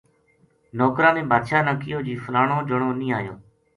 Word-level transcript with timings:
نوکراں 0.77 1.13
نے 1.17 1.21
بادشاہ 1.31 1.61
نا 1.67 1.73
کہیو 1.81 1.99
جی 2.05 2.15
فلانو 2.23 2.57
جنو 2.69 2.89
نیہہ 2.99 3.17
اَیو 3.21 3.35